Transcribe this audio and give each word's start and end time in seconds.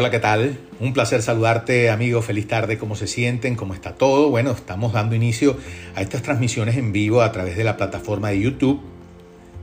Hola, 0.00 0.12
¿qué 0.12 0.20
tal? 0.20 0.56
Un 0.78 0.92
placer 0.92 1.22
saludarte, 1.22 1.90
amigo. 1.90 2.22
Feliz 2.22 2.46
tarde. 2.46 2.78
¿Cómo 2.78 2.94
se 2.94 3.08
sienten? 3.08 3.56
¿Cómo 3.56 3.74
está 3.74 3.96
todo? 3.96 4.30
Bueno, 4.30 4.52
estamos 4.52 4.92
dando 4.92 5.16
inicio 5.16 5.56
a 5.96 6.02
estas 6.02 6.22
transmisiones 6.22 6.76
en 6.76 6.92
vivo 6.92 7.20
a 7.20 7.32
través 7.32 7.56
de 7.56 7.64
la 7.64 7.76
plataforma 7.76 8.28
de 8.28 8.38
YouTube 8.38 8.80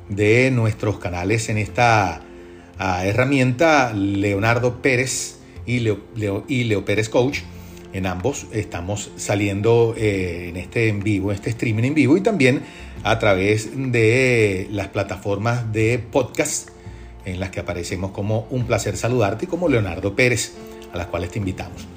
de 0.09 0.51
nuestros 0.51 0.99
canales 0.99 1.47
en 1.47 1.57
esta 1.57 2.19
uh, 2.77 3.05
herramienta 3.05 3.93
Leonardo 3.93 4.81
Pérez 4.81 5.37
y 5.65 5.79
Leo, 5.79 6.43
y 6.49 6.65
Leo 6.65 6.83
Pérez 6.83 7.07
Coach. 7.07 7.39
En 7.93 8.05
ambos 8.05 8.47
estamos 8.51 9.11
saliendo 9.15 9.95
eh, 9.97 10.49
en 10.49 10.57
este 10.57 10.89
en 10.89 10.99
vivo, 10.99 11.31
este 11.31 11.49
streaming 11.51 11.83
en 11.83 11.93
vivo 11.93 12.17
y 12.17 12.21
también 12.21 12.61
a 13.03 13.19
través 13.19 13.69
de 13.73 14.67
las 14.69 14.89
plataformas 14.89 15.71
de 15.71 15.97
podcast 15.97 16.74
en 17.25 17.39
las 17.39 17.49
que 17.49 17.59
aparecemos 17.59 18.11
como 18.11 18.47
Un 18.49 18.65
placer 18.65 18.95
saludarte 18.97 19.45
y 19.45 19.47
como 19.47 19.67
Leonardo 19.67 20.15
Pérez, 20.15 20.53
a 20.93 20.97
las 20.97 21.07
cuales 21.07 21.31
te 21.31 21.39
invitamos. 21.39 21.87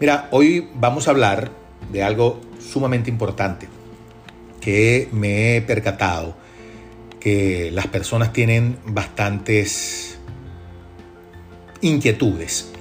Mira, 0.00 0.28
hoy 0.32 0.68
vamos 0.74 1.06
a 1.06 1.12
hablar 1.12 1.50
de 1.90 2.02
algo 2.02 2.40
sumamente 2.60 3.10
importante 3.10 3.68
que 4.60 5.08
me 5.12 5.56
he 5.56 5.62
percatado 5.62 6.34
que 7.20 7.70
las 7.72 7.86
personas 7.86 8.32
tienen 8.32 8.78
bastantes 8.84 10.18
inquietudes. 11.80 12.72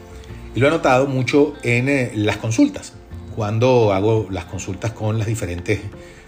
Y 0.56 0.60
lo 0.60 0.68
he 0.68 0.72
notado 0.72 1.08
mucho 1.08 1.54
en 1.64 1.90
eh, 1.90 2.12
las 2.16 2.38
consultas. 2.38 2.94
Cuando 3.36 3.94
hago 3.94 4.28
las 4.30 4.46
consultas 4.46 4.92
con 4.92 5.18
las 5.18 5.28
diferentes 5.28 5.80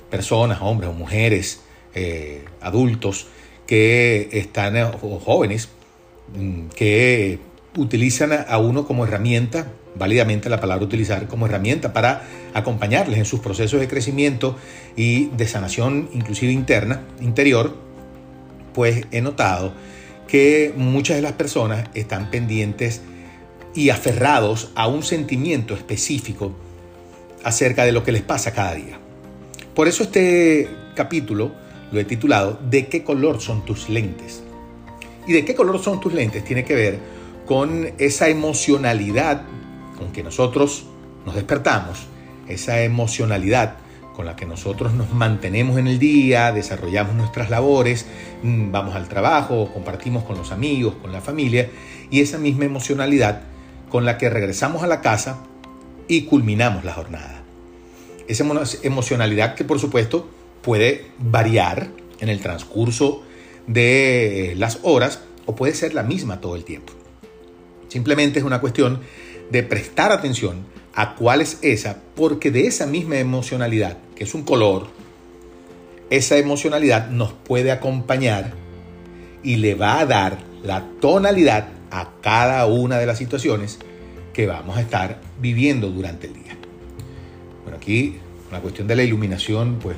personas, 0.09 0.59
hombres 0.61 0.89
o 0.89 0.93
mujeres, 0.93 1.61
eh, 1.95 2.45
adultos, 2.61 3.27
que 3.73 4.29
están, 4.33 4.77
eh, 4.77 4.85
jóvenes, 5.25 5.67
mm, 6.37 6.67
que 6.75 7.39
utilizan 7.75 8.31
a 8.47 8.59
uno 8.59 8.85
como 8.85 9.03
herramienta, 9.03 9.65
válidamente 9.95 10.47
la 10.47 10.61
palabra 10.61 10.85
utilizar, 10.85 11.27
como 11.27 11.47
herramienta 11.47 11.91
para 11.91 12.21
acompañarles 12.53 13.17
en 13.17 13.25
sus 13.25 13.39
procesos 13.39 13.79
de 13.79 13.87
crecimiento 13.87 14.55
y 14.95 15.29
de 15.29 15.47
sanación, 15.47 16.07
inclusive 16.13 16.51
interna, 16.51 17.01
interior, 17.19 17.75
pues 18.75 19.07
he 19.09 19.21
notado 19.21 19.73
que 20.27 20.71
muchas 20.77 21.15
de 21.15 21.23
las 21.23 21.31
personas 21.31 21.89
están 21.95 22.29
pendientes 22.29 23.01
y 23.73 23.89
aferrados 23.89 24.69
a 24.75 24.85
un 24.85 25.01
sentimiento 25.01 25.73
específico 25.73 26.53
acerca 27.43 27.85
de 27.85 27.91
lo 27.91 28.03
que 28.03 28.11
les 28.11 28.21
pasa 28.21 28.53
cada 28.53 28.75
día. 28.75 28.99
Por 29.73 29.87
eso 29.87 30.03
este 30.03 30.69
capítulo 30.93 31.62
lo 31.93 31.99
he 31.99 32.05
titulado 32.05 32.59
¿De 32.69 32.87
qué 32.87 33.03
color 33.03 33.39
son 33.39 33.63
tus 33.63 33.87
lentes? 33.87 34.43
¿Y 35.25 35.33
de 35.33 35.45
qué 35.45 35.55
color 35.55 35.79
son 35.79 36.01
tus 36.01 36.13
lentes? 36.13 36.43
Tiene 36.43 36.65
que 36.65 36.75
ver 36.75 36.99
con 37.45 37.91
esa 37.99 38.27
emocionalidad 38.27 39.43
con 39.97 40.11
que 40.11 40.23
nosotros 40.23 40.87
nos 41.25 41.35
despertamos, 41.35 42.07
esa 42.47 42.81
emocionalidad 42.81 43.77
con 44.15 44.25
la 44.25 44.35
que 44.35 44.45
nosotros 44.45 44.93
nos 44.93 45.11
mantenemos 45.11 45.77
en 45.77 45.87
el 45.87 45.97
día, 45.97 46.51
desarrollamos 46.51 47.15
nuestras 47.15 47.49
labores, 47.49 48.05
mm, 48.43 48.71
vamos 48.71 48.95
al 48.95 49.07
trabajo, 49.07 49.71
compartimos 49.73 50.23
con 50.23 50.37
los 50.37 50.51
amigos, 50.51 50.95
con 51.01 51.11
la 51.11 51.21
familia, 51.21 51.69
y 52.11 52.21
esa 52.21 52.37
misma 52.37 52.65
emocionalidad 52.65 53.41
con 53.89 54.05
la 54.05 54.17
que 54.17 54.29
regresamos 54.29 54.83
a 54.83 54.87
la 54.87 55.01
casa 55.01 55.39
y 56.07 56.23
culminamos 56.23 56.83
la 56.83 56.93
jornada. 56.93 57.43
Esa 58.27 58.45
emocionalidad 58.83 59.55
que 59.55 59.63
por 59.63 59.79
supuesto 59.79 60.27
puede 60.63 61.05
variar 61.19 61.89
en 62.19 62.29
el 62.29 62.39
transcurso 62.39 63.21
de 63.67 64.55
las 64.57 64.79
horas 64.81 65.21
o 65.45 65.55
puede 65.55 65.75
ser 65.75 65.93
la 65.93 66.03
misma 66.03 66.41
todo 66.41 66.55
el 66.55 66.63
tiempo. 66.63 66.93
Simplemente 67.89 68.39
es 68.39 68.45
una 68.45 68.61
cuestión 68.61 69.01
de 69.51 69.61
prestar 69.61 70.11
atención 70.11 70.65
a 70.95 71.15
cuál 71.15 71.41
es 71.41 71.59
esa, 71.61 71.97
porque 72.15 72.49
de 72.49 72.65
esa 72.65 72.85
misma 72.85 73.17
emocionalidad, 73.17 73.97
que 74.15 74.23
es 74.23 74.33
un 74.33 74.43
color, 74.43 74.87
esa 76.09 76.37
emocionalidad 76.37 77.09
nos 77.09 77.33
puede 77.33 77.71
acompañar 77.71 78.53
y 79.43 79.57
le 79.57 79.75
va 79.75 79.99
a 79.99 80.05
dar 80.05 80.37
la 80.63 80.87
tonalidad 81.01 81.67
a 81.91 82.11
cada 82.21 82.65
una 82.67 82.97
de 82.97 83.05
las 83.05 83.17
situaciones 83.17 83.79
que 84.33 84.47
vamos 84.47 84.77
a 84.77 84.81
estar 84.81 85.19
viviendo 85.39 85.89
durante 85.89 86.27
el 86.27 86.33
día. 86.33 86.57
Bueno, 87.63 87.77
aquí 87.77 88.17
la 88.51 88.59
cuestión 88.59 88.87
de 88.87 88.95
la 88.95 89.03
iluminación, 89.03 89.79
pues 89.81 89.97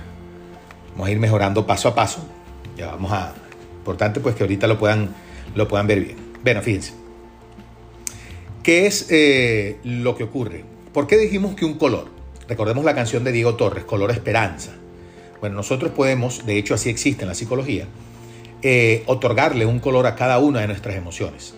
Vamos 0.95 1.09
a 1.09 1.11
ir 1.11 1.19
mejorando 1.19 1.67
paso 1.67 1.89
a 1.89 1.95
paso. 1.95 2.25
Ya 2.77 2.87
vamos 2.87 3.11
a... 3.11 3.33
Importante 3.77 4.19
pues 4.19 4.33
que 4.35 4.43
ahorita 4.43 4.65
lo 4.65 4.79
puedan, 4.79 5.13
lo 5.53 5.67
puedan 5.67 5.85
ver 5.85 5.99
bien. 5.99 6.17
Bueno, 6.43 6.61
fíjense. 6.61 6.93
¿Qué 8.63 8.87
es 8.87 9.07
eh, 9.11 9.77
lo 9.83 10.15
que 10.15 10.23
ocurre? 10.23 10.63
¿Por 10.91 11.05
qué 11.05 11.17
dijimos 11.17 11.53
que 11.53 11.65
un 11.65 11.75
color? 11.75 12.07
Recordemos 12.47 12.83
la 12.83 12.95
canción 12.95 13.23
de 13.23 13.31
Diego 13.31 13.55
Torres, 13.55 13.83
Color 13.83 14.09
Esperanza. 14.11 14.71
Bueno, 15.39 15.57
nosotros 15.57 15.91
podemos, 15.91 16.45
de 16.45 16.57
hecho 16.57 16.73
así 16.73 16.89
existe 16.89 17.23
en 17.23 17.29
la 17.29 17.35
psicología, 17.35 17.85
eh, 18.63 19.03
otorgarle 19.05 19.65
un 19.65 19.79
color 19.79 20.07
a 20.07 20.15
cada 20.15 20.39
una 20.39 20.61
de 20.61 20.67
nuestras 20.67 20.95
emociones. 20.95 21.53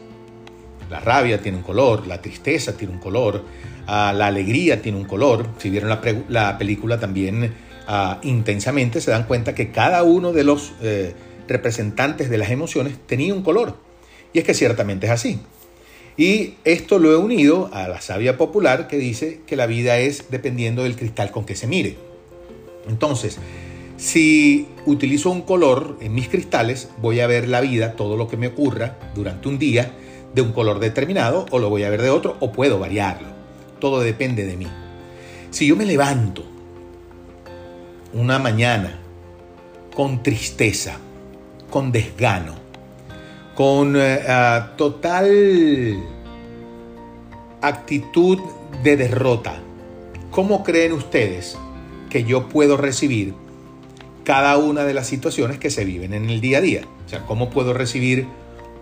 La 0.90 1.00
rabia 1.00 1.42
tiene 1.42 1.58
un 1.58 1.64
color, 1.64 2.08
la 2.08 2.22
tristeza 2.22 2.76
tiene 2.76 2.94
un 2.94 3.00
color, 3.00 3.44
ah, 3.86 4.14
la 4.14 4.28
alegría 4.28 4.82
tiene 4.82 4.98
un 4.98 5.06
color. 5.06 5.48
Si 5.60 5.70
vieron 5.70 5.90
la, 5.90 6.02
la 6.28 6.58
película 6.58 7.00
también 7.00 7.54
intensamente, 8.24 9.02
se 9.02 9.12
dan 9.12 9.24
cuenta 9.24 9.56
que 9.56 9.72
cada 9.72 10.04
uno 10.04 10.34
de 10.34 10.44
los 10.44 10.74
eh, 10.82 11.14
representantes 11.48 12.30
de 12.30 12.38
las 12.38 12.52
emociones 12.52 12.96
tenía 13.06 13.34
un 13.34 13.44
color. 13.44 13.78
Y 14.34 14.40
es 14.40 14.46
que 14.46 14.54
ciertamente 14.54 15.08
es 15.08 15.12
así. 15.12 15.40
Y 16.18 16.56
esto 16.66 17.00
lo 17.00 17.12
he 17.12 17.16
unido 17.16 17.70
a 17.74 17.88
la 17.88 18.02
sabia 18.02 18.38
popular 18.38 18.88
que 18.88 18.98
dice 18.98 19.42
que 19.46 19.56
la 19.56 19.68
vida 19.68 20.00
es 20.00 20.26
dependiendo 20.30 20.84
del 20.84 20.96
cristal 20.96 21.32
con 21.32 21.46
que 21.46 21.56
se 21.56 21.68
mire. 21.68 21.96
Entonces, 22.90 23.38
si 23.98 24.68
utilizo 24.86 25.30
un 25.30 25.42
color 25.44 25.98
en 26.02 26.14
mis 26.14 26.28
cristales, 26.28 26.90
voy 27.02 27.20
a 27.20 27.28
ver 27.28 27.48
la 27.48 27.62
vida, 27.62 27.94
todo 27.94 28.18
lo 28.18 28.28
que 28.28 28.38
me 28.38 28.48
ocurra 28.48 28.98
durante 29.16 29.48
un 29.48 29.60
día, 29.60 29.94
de 30.34 30.42
un 30.42 30.52
color 30.52 30.80
determinado, 30.80 31.46
o 31.52 31.60
lo 31.60 31.70
voy 31.70 31.84
a 31.84 31.90
ver 31.90 32.02
de 32.02 32.10
otro, 32.10 32.36
o 32.40 32.52
puedo 32.52 32.80
variarlo. 32.80 33.28
Todo 33.80 34.02
depende 34.02 34.46
de 34.46 34.58
mí. 34.58 34.68
Si 35.52 35.68
yo 35.68 35.76
me 35.76 35.86
levanto 35.86 36.57
una 38.14 38.40
mañana 38.40 39.00
con 39.96 40.24
tristeza, 40.24 40.98
con 41.70 41.92
desgano, 41.92 42.56
con 43.56 43.96
eh, 43.96 44.20
ah, 44.28 44.74
total 44.78 45.98
actitud 47.62 48.40
de 48.84 48.98
derrota. 48.98 49.56
¿Cómo 50.32 50.64
creen 50.64 50.94
ustedes 50.94 51.58
que 52.10 52.24
yo 52.24 52.48
puedo 52.48 52.78
recibir 52.78 53.34
cada 54.24 54.58
una 54.58 54.84
de 54.84 54.94
las 54.94 55.08
situaciones 55.08 55.58
que 55.58 55.70
se 55.70 55.84
viven 55.84 56.14
en 56.14 56.30
el 56.30 56.42
día 56.42 56.60
a 56.60 56.62
día? 56.62 56.82
O 57.06 57.10
sea, 57.10 57.26
¿cómo 57.26 57.50
puedo 57.50 57.74
recibir 57.74 58.28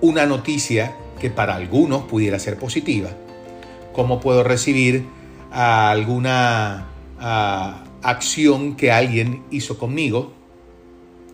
una 0.01 0.25
noticia 0.25 0.95
que 1.19 1.29
para 1.29 1.55
algunos 1.55 2.03
pudiera 2.03 2.39
ser 2.39 2.57
positiva? 2.57 3.09
¿Cómo 3.93 4.19
puedo 4.19 4.43
recibir 4.43 5.05
alguna 5.51 6.87
acción 8.09 8.75
que 8.75 8.91
alguien 8.91 9.43
hizo 9.51 9.77
conmigo, 9.77 10.33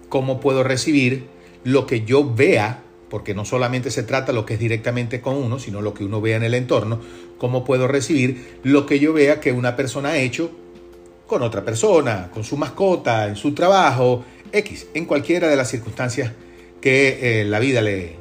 cómo 0.09 0.39
puedo 0.39 0.63
recibir 0.63 1.27
lo 1.63 1.85
que 1.85 2.03
yo 2.05 2.33
vea, 2.33 2.83
porque 3.09 3.33
no 3.33 3.45
solamente 3.45 3.91
se 3.91 4.03
trata 4.03 4.31
lo 4.31 4.45
que 4.45 4.55
es 4.55 4.59
directamente 4.59 5.21
con 5.21 5.35
uno, 5.35 5.59
sino 5.59 5.81
lo 5.81 5.93
que 5.93 6.03
uno 6.03 6.21
vea 6.21 6.37
en 6.37 6.43
el 6.43 6.53
entorno, 6.53 6.99
cómo 7.37 7.63
puedo 7.63 7.87
recibir 7.87 8.59
lo 8.63 8.85
que 8.85 8.99
yo 8.99 9.13
vea 9.13 9.39
que 9.39 9.51
una 9.51 9.75
persona 9.75 10.09
ha 10.09 10.17
hecho 10.17 10.51
con 11.27 11.41
otra 11.43 11.63
persona, 11.63 12.29
con 12.33 12.43
su 12.43 12.57
mascota, 12.57 13.27
en 13.27 13.35
su 13.35 13.53
trabajo, 13.53 14.23
X, 14.51 14.87
en 14.93 15.05
cualquiera 15.05 15.47
de 15.47 15.55
las 15.55 15.69
circunstancias 15.69 16.31
que 16.81 17.41
eh, 17.41 17.45
la 17.45 17.59
vida 17.59 17.81
le, 17.81 18.15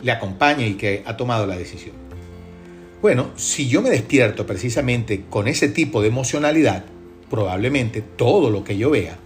le 0.00 0.12
acompañe 0.12 0.68
y 0.68 0.74
que 0.74 1.02
ha 1.04 1.16
tomado 1.16 1.46
la 1.46 1.56
decisión. 1.56 1.96
Bueno, 3.00 3.30
si 3.34 3.68
yo 3.68 3.82
me 3.82 3.90
despierto 3.90 4.46
precisamente 4.46 5.24
con 5.28 5.48
ese 5.48 5.68
tipo 5.68 6.02
de 6.02 6.08
emocionalidad, 6.08 6.84
probablemente 7.32 8.02
todo 8.02 8.50
lo 8.50 8.62
que 8.62 8.76
yo 8.76 8.90
vea 8.90 9.16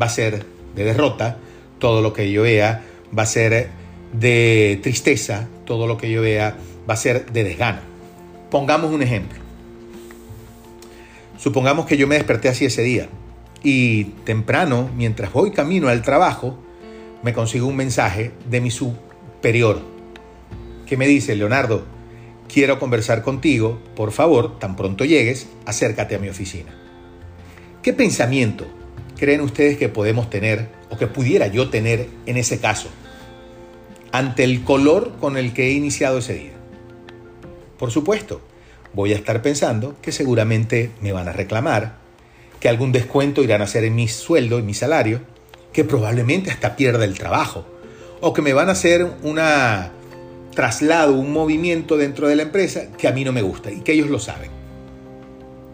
va 0.00 0.06
a 0.06 0.08
ser 0.08 0.46
de 0.76 0.84
derrota, 0.84 1.36
todo 1.80 2.00
lo 2.00 2.12
que 2.12 2.30
yo 2.30 2.42
vea 2.42 2.84
va 3.16 3.24
a 3.24 3.26
ser 3.26 3.70
de 4.12 4.78
tristeza, 4.84 5.48
todo 5.64 5.88
lo 5.88 5.98
que 5.98 6.12
yo 6.12 6.22
vea 6.22 6.56
va 6.88 6.94
a 6.94 6.96
ser 6.96 7.26
de 7.32 7.42
desgano. 7.42 7.80
Pongamos 8.52 8.92
un 8.92 9.02
ejemplo. 9.02 9.40
Supongamos 11.38 11.86
que 11.86 11.96
yo 11.96 12.06
me 12.06 12.14
desperté 12.14 12.48
así 12.48 12.66
ese 12.66 12.82
día 12.82 13.08
y 13.64 14.04
temprano, 14.24 14.88
mientras 14.96 15.32
voy 15.32 15.50
camino 15.50 15.88
al 15.88 16.02
trabajo, 16.02 16.56
me 17.24 17.32
consigo 17.32 17.66
un 17.66 17.74
mensaje 17.74 18.30
de 18.48 18.60
mi 18.60 18.70
superior 18.70 19.80
que 20.86 20.96
me 20.96 21.08
dice, 21.08 21.34
Leonardo, 21.34 21.82
quiero 22.46 22.78
conversar 22.78 23.22
contigo, 23.22 23.80
por 23.96 24.12
favor, 24.12 24.60
tan 24.60 24.76
pronto 24.76 25.04
llegues, 25.04 25.48
acércate 25.66 26.14
a 26.14 26.20
mi 26.20 26.28
oficina. 26.28 26.76
¿Qué 27.82 27.94
pensamiento 27.94 28.66
creen 29.18 29.40
ustedes 29.40 29.78
que 29.78 29.88
podemos 29.88 30.28
tener 30.28 30.68
o 30.90 30.98
que 30.98 31.06
pudiera 31.06 31.46
yo 31.46 31.70
tener 31.70 32.08
en 32.26 32.36
ese 32.36 32.60
caso 32.60 32.90
ante 34.12 34.44
el 34.44 34.64
color 34.64 35.16
con 35.18 35.38
el 35.38 35.54
que 35.54 35.68
he 35.68 35.72
iniciado 35.72 36.18
ese 36.18 36.34
día? 36.34 36.52
Por 37.78 37.90
supuesto, 37.90 38.42
voy 38.92 39.14
a 39.14 39.16
estar 39.16 39.40
pensando 39.40 39.96
que 40.02 40.12
seguramente 40.12 40.90
me 41.00 41.12
van 41.12 41.26
a 41.26 41.32
reclamar, 41.32 41.96
que 42.60 42.68
algún 42.68 42.92
descuento 42.92 43.42
irán 43.42 43.62
a 43.62 43.64
hacer 43.64 43.84
en 43.84 43.94
mi 43.94 44.08
sueldo, 44.08 44.58
en 44.58 44.66
mi 44.66 44.74
salario, 44.74 45.22
que 45.72 45.82
probablemente 45.82 46.50
hasta 46.50 46.76
pierda 46.76 47.06
el 47.06 47.18
trabajo, 47.18 47.64
o 48.20 48.34
que 48.34 48.42
me 48.42 48.52
van 48.52 48.68
a 48.68 48.72
hacer 48.72 49.10
una 49.22 49.90
traslado, 50.54 51.14
un 51.14 51.32
movimiento 51.32 51.96
dentro 51.96 52.28
de 52.28 52.36
la 52.36 52.42
empresa 52.42 52.92
que 52.98 53.08
a 53.08 53.12
mí 53.12 53.24
no 53.24 53.32
me 53.32 53.40
gusta 53.40 53.70
y 53.70 53.80
que 53.80 53.92
ellos 53.92 54.10
lo 54.10 54.18
saben. 54.18 54.59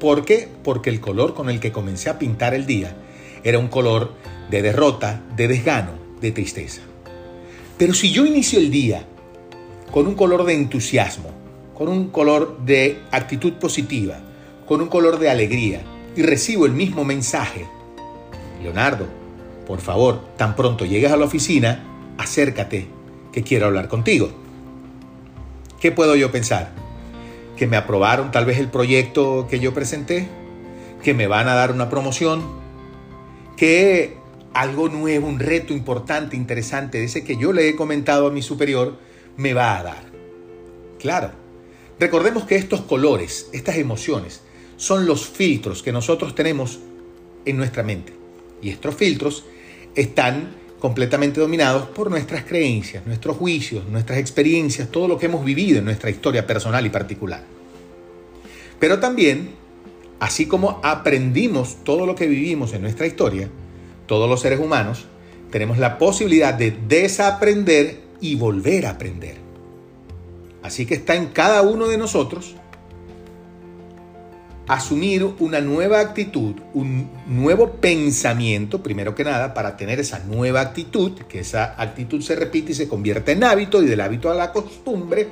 ¿Por 0.06 0.24
qué? 0.24 0.48
Porque 0.62 0.88
el 0.88 1.00
color 1.00 1.34
con 1.34 1.50
el 1.50 1.58
que 1.58 1.72
comencé 1.72 2.08
a 2.08 2.16
pintar 2.16 2.54
el 2.54 2.64
día 2.64 2.94
era 3.42 3.58
un 3.58 3.66
color 3.66 4.12
de 4.48 4.62
derrota, 4.62 5.20
de 5.34 5.48
desgano, 5.48 5.94
de 6.20 6.30
tristeza. 6.30 6.80
Pero 7.76 7.92
si 7.92 8.12
yo 8.12 8.24
inicio 8.24 8.60
el 8.60 8.70
día 8.70 9.04
con 9.90 10.06
un 10.06 10.14
color 10.14 10.44
de 10.44 10.54
entusiasmo, 10.54 11.30
con 11.74 11.88
un 11.88 12.10
color 12.10 12.60
de 12.64 13.00
actitud 13.10 13.54
positiva, 13.54 14.20
con 14.64 14.80
un 14.80 14.86
color 14.86 15.18
de 15.18 15.28
alegría, 15.28 15.82
y 16.14 16.22
recibo 16.22 16.66
el 16.66 16.72
mismo 16.72 17.04
mensaje, 17.04 17.66
Leonardo, 18.62 19.08
por 19.66 19.80
favor, 19.80 20.20
tan 20.36 20.54
pronto 20.54 20.84
llegues 20.84 21.10
a 21.10 21.16
la 21.16 21.24
oficina, 21.24 21.82
acércate, 22.16 22.86
que 23.32 23.42
quiero 23.42 23.66
hablar 23.66 23.88
contigo. 23.88 24.28
¿Qué 25.80 25.90
puedo 25.90 26.14
yo 26.14 26.30
pensar? 26.30 26.85
¿Que 27.56 27.66
me 27.66 27.76
aprobaron 27.76 28.30
tal 28.30 28.44
vez 28.44 28.58
el 28.58 28.68
proyecto 28.68 29.46
que 29.48 29.60
yo 29.60 29.72
presenté? 29.72 30.28
¿Que 31.02 31.14
me 31.14 31.26
van 31.26 31.48
a 31.48 31.54
dar 31.54 31.72
una 31.72 31.88
promoción? 31.88 32.42
¿Que 33.56 34.16
algo 34.52 34.88
nuevo, 34.88 35.26
un 35.26 35.38
reto 35.38 35.72
importante, 35.72 36.36
interesante, 36.36 37.02
ese 37.02 37.24
que 37.24 37.36
yo 37.36 37.52
le 37.52 37.68
he 37.68 37.76
comentado 37.76 38.26
a 38.26 38.30
mi 38.30 38.42
superior, 38.42 38.98
me 39.36 39.54
va 39.54 39.78
a 39.78 39.82
dar? 39.82 40.04
Claro. 40.98 41.30
Recordemos 41.98 42.44
que 42.44 42.56
estos 42.56 42.82
colores, 42.82 43.48
estas 43.52 43.76
emociones, 43.76 44.42
son 44.76 45.06
los 45.06 45.26
filtros 45.26 45.82
que 45.82 45.92
nosotros 45.92 46.34
tenemos 46.34 46.80
en 47.46 47.56
nuestra 47.56 47.82
mente. 47.82 48.12
Y 48.60 48.68
estos 48.68 48.94
filtros 48.94 49.44
están 49.94 50.50
completamente 50.78 51.40
dominados 51.40 51.88
por 51.88 52.10
nuestras 52.10 52.44
creencias, 52.44 53.06
nuestros 53.06 53.36
juicios, 53.36 53.84
nuestras 53.88 54.18
experiencias, 54.18 54.90
todo 54.90 55.08
lo 55.08 55.18
que 55.18 55.26
hemos 55.26 55.44
vivido 55.44 55.78
en 55.78 55.84
nuestra 55.86 56.10
historia 56.10 56.46
personal 56.46 56.84
y 56.84 56.90
particular. 56.90 57.42
Pero 58.78 59.00
también, 59.00 59.50
así 60.20 60.46
como 60.46 60.80
aprendimos 60.82 61.78
todo 61.84 62.06
lo 62.06 62.14
que 62.14 62.26
vivimos 62.26 62.74
en 62.74 62.82
nuestra 62.82 63.06
historia, 63.06 63.48
todos 64.06 64.28
los 64.28 64.40
seres 64.40 64.60
humanos 64.60 65.06
tenemos 65.50 65.78
la 65.78 65.98
posibilidad 65.98 66.54
de 66.54 66.76
desaprender 66.86 68.00
y 68.20 68.34
volver 68.34 68.86
a 68.86 68.90
aprender. 68.90 69.36
Así 70.62 70.84
que 70.84 70.94
está 70.94 71.14
en 71.14 71.26
cada 71.26 71.62
uno 71.62 71.86
de 71.86 71.96
nosotros 71.96 72.54
asumir 74.68 75.24
una 75.38 75.60
nueva 75.60 76.00
actitud, 76.00 76.56
un 76.74 77.08
nuevo 77.26 77.74
pensamiento, 77.74 78.82
primero 78.82 79.14
que 79.14 79.24
nada, 79.24 79.54
para 79.54 79.76
tener 79.76 80.00
esa 80.00 80.18
nueva 80.20 80.60
actitud, 80.60 81.12
que 81.28 81.40
esa 81.40 81.80
actitud 81.80 82.20
se 82.20 82.34
repite 82.34 82.72
y 82.72 82.74
se 82.74 82.88
convierte 82.88 83.32
en 83.32 83.44
hábito 83.44 83.82
y 83.82 83.86
del 83.86 84.00
hábito 84.00 84.30
a 84.30 84.34
la 84.34 84.52
costumbre, 84.52 85.28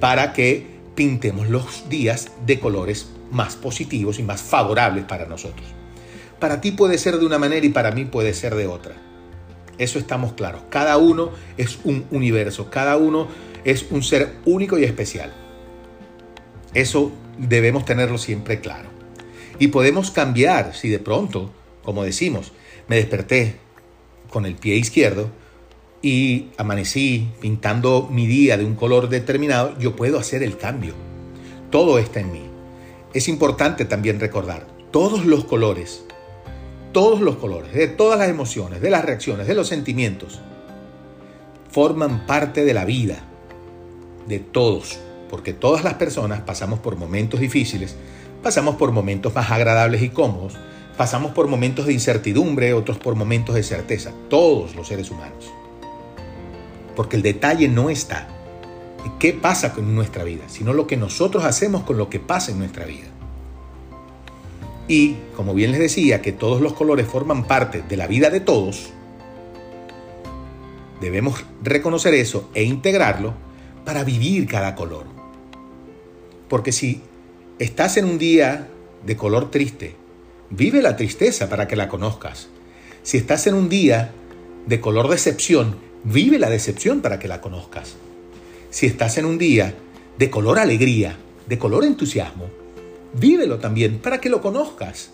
para 0.00 0.32
que 0.32 0.66
pintemos 0.94 1.48
los 1.48 1.88
días 1.88 2.28
de 2.44 2.58
colores 2.58 3.10
más 3.30 3.54
positivos 3.54 4.18
y 4.18 4.22
más 4.24 4.42
favorables 4.42 5.04
para 5.04 5.26
nosotros. 5.26 5.66
Para 6.40 6.60
ti 6.60 6.72
puede 6.72 6.98
ser 6.98 7.18
de 7.18 7.26
una 7.26 7.38
manera 7.38 7.64
y 7.64 7.70
para 7.70 7.92
mí 7.92 8.04
puede 8.04 8.34
ser 8.34 8.54
de 8.56 8.66
otra. 8.66 8.94
Eso 9.78 9.98
estamos 9.98 10.32
claros. 10.32 10.62
Cada 10.70 10.96
uno 10.96 11.30
es 11.56 11.78
un 11.84 12.04
universo, 12.10 12.68
cada 12.70 12.96
uno 12.96 13.28
es 13.64 13.86
un 13.90 14.02
ser 14.02 14.36
único 14.44 14.78
y 14.78 14.84
especial. 14.84 15.32
Eso 16.74 17.12
debemos 17.40 17.84
tenerlo 17.84 18.18
siempre 18.18 18.60
claro. 18.60 18.88
Y 19.58 19.68
podemos 19.68 20.10
cambiar 20.10 20.74
si 20.74 20.88
de 20.88 20.98
pronto, 20.98 21.50
como 21.82 22.04
decimos, 22.04 22.52
me 22.88 22.96
desperté 22.96 23.56
con 24.30 24.46
el 24.46 24.54
pie 24.54 24.76
izquierdo 24.76 25.30
y 26.02 26.48
amanecí 26.56 27.28
pintando 27.40 28.08
mi 28.10 28.26
día 28.26 28.56
de 28.56 28.64
un 28.64 28.74
color 28.74 29.08
determinado, 29.08 29.78
yo 29.78 29.96
puedo 29.96 30.18
hacer 30.18 30.42
el 30.42 30.56
cambio. 30.56 30.94
Todo 31.70 31.98
está 31.98 32.20
en 32.20 32.32
mí. 32.32 32.42
Es 33.12 33.28
importante 33.28 33.84
también 33.84 34.20
recordar, 34.20 34.66
todos 34.90 35.26
los 35.26 35.44
colores, 35.44 36.04
todos 36.92 37.20
los 37.20 37.36
colores, 37.36 37.72
de 37.72 37.88
todas 37.88 38.18
las 38.18 38.28
emociones, 38.28 38.80
de 38.80 38.90
las 38.90 39.04
reacciones, 39.04 39.46
de 39.46 39.54
los 39.54 39.68
sentimientos, 39.68 40.40
forman 41.70 42.26
parte 42.26 42.64
de 42.64 42.74
la 42.74 42.84
vida 42.84 43.24
de 44.26 44.38
todos 44.38 45.00
porque 45.30 45.52
todas 45.52 45.84
las 45.84 45.94
personas 45.94 46.40
pasamos 46.40 46.80
por 46.80 46.96
momentos 46.96 47.38
difíciles, 47.38 47.94
pasamos 48.42 48.74
por 48.74 48.90
momentos 48.90 49.32
más 49.32 49.50
agradables 49.50 50.02
y 50.02 50.08
cómodos, 50.08 50.54
pasamos 50.96 51.30
por 51.32 51.46
momentos 51.46 51.86
de 51.86 51.92
incertidumbre, 51.92 52.74
otros 52.74 52.98
por 52.98 53.14
momentos 53.14 53.54
de 53.54 53.62
certeza, 53.62 54.12
todos 54.28 54.74
los 54.74 54.88
seres 54.88 55.10
humanos. 55.10 55.50
Porque 56.96 57.16
el 57.16 57.22
detalle 57.22 57.68
no 57.68 57.90
está 57.90 58.28
en 59.04 59.18
qué 59.18 59.32
pasa 59.32 59.72
con 59.72 59.94
nuestra 59.94 60.24
vida, 60.24 60.42
sino 60.48 60.72
lo 60.72 60.88
que 60.88 60.96
nosotros 60.96 61.44
hacemos 61.44 61.84
con 61.84 61.96
lo 61.96 62.10
que 62.10 62.18
pasa 62.18 62.50
en 62.50 62.58
nuestra 62.58 62.84
vida. 62.84 63.06
Y, 64.88 65.16
como 65.36 65.54
bien 65.54 65.70
les 65.70 65.80
decía, 65.80 66.20
que 66.20 66.32
todos 66.32 66.60
los 66.60 66.72
colores 66.72 67.06
forman 67.06 67.44
parte 67.44 67.82
de 67.88 67.96
la 67.96 68.08
vida 68.08 68.28
de 68.28 68.40
todos, 68.40 68.90
debemos 71.00 71.44
reconocer 71.62 72.14
eso 72.14 72.50
e 72.52 72.64
integrarlo 72.64 73.32
para 73.84 74.02
vivir 74.02 74.48
cada 74.48 74.74
color. 74.74 75.19
Porque 76.50 76.72
si 76.72 77.00
estás 77.60 77.96
en 77.96 78.04
un 78.04 78.18
día 78.18 78.66
de 79.06 79.16
color 79.16 79.52
triste, 79.52 79.94
vive 80.50 80.82
la 80.82 80.96
tristeza 80.96 81.48
para 81.48 81.68
que 81.68 81.76
la 81.76 81.88
conozcas. 81.88 82.48
Si 83.04 83.16
estás 83.16 83.46
en 83.46 83.54
un 83.54 83.68
día 83.68 84.10
de 84.66 84.80
color 84.80 85.08
decepción, 85.08 85.76
vive 86.02 86.40
la 86.40 86.50
decepción 86.50 87.02
para 87.02 87.20
que 87.20 87.28
la 87.28 87.40
conozcas. 87.40 87.94
Si 88.68 88.86
estás 88.86 89.16
en 89.16 89.26
un 89.26 89.38
día 89.38 89.74
de 90.18 90.28
color 90.28 90.58
alegría, 90.58 91.16
de 91.46 91.56
color 91.56 91.84
entusiasmo, 91.84 92.50
vívelo 93.14 93.58
también 93.60 94.00
para 94.00 94.20
que 94.20 94.28
lo 94.28 94.40
conozcas. 94.40 95.10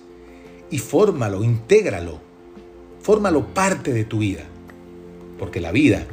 Y 0.70 0.78
fórmalo, 0.78 1.44
intégralo, 1.44 2.18
fórmalo 3.02 3.48
parte 3.52 3.92
de 3.92 4.04
tu 4.06 4.20
vida. 4.20 4.44
Porque 5.38 5.60
la 5.60 5.70
vida 5.70 6.06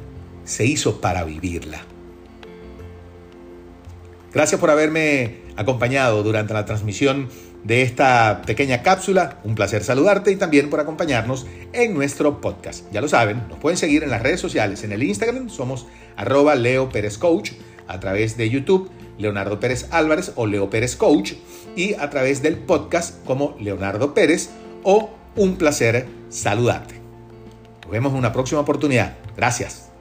se 0.43 0.65
hizo 0.65 0.99
para 0.99 1.23
vivirla. 1.23 1.92
Gracias 4.33 4.59
por 4.59 4.71
haberme 4.71 5.43
acompañado 5.55 6.23
durante 6.23 6.53
la 6.53 6.65
transmisión 6.65 7.29
de 7.63 7.83
esta 7.83 8.41
pequeña 8.45 8.81
cápsula. 8.81 9.39
Un 9.43 9.55
placer 9.55 9.83
saludarte 9.83 10.31
y 10.31 10.35
también 10.35 10.69
por 10.69 10.79
acompañarnos 10.79 11.45
en 11.71 11.93
nuestro 11.93 12.41
podcast. 12.41 12.85
Ya 12.91 13.01
lo 13.01 13.07
saben, 13.07 13.47
nos 13.49 13.59
pueden 13.59 13.77
seguir 13.77 14.03
en 14.03 14.09
las 14.09 14.23
redes 14.23 14.39
sociales. 14.39 14.83
En 14.83 14.91
el 14.91 15.03
Instagram 15.03 15.49
somos 15.49 15.85
arroba 16.15 16.55
Leo 16.55 16.89
Pérez 16.89 17.17
Coach, 17.17 17.51
a 17.87 17.99
través 17.99 18.37
de 18.37 18.49
YouTube 18.49 18.89
Leonardo 19.17 19.59
Pérez 19.59 19.87
Álvarez 19.91 20.31
o 20.35 20.47
Leo 20.47 20.69
Pérez 20.69 20.95
Coach 20.95 21.33
y 21.75 21.93
a 21.93 22.09
través 22.09 22.41
del 22.41 22.57
podcast 22.57 23.23
como 23.25 23.55
Leonardo 23.59 24.13
Pérez 24.13 24.49
o 24.83 25.11
Un 25.35 25.55
placer 25.55 26.05
saludarte. 26.29 26.95
Nos 27.81 27.91
vemos 27.91 28.11
en 28.11 28.19
una 28.19 28.33
próxima 28.33 28.61
oportunidad. 28.61 29.15
Gracias. 29.35 29.92